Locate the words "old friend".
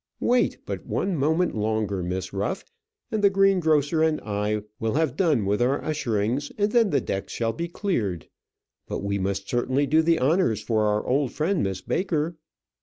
11.05-11.61